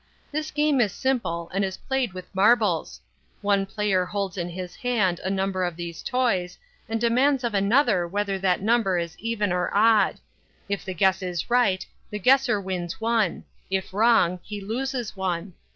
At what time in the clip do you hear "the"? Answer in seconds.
10.83-10.95, 12.09-12.17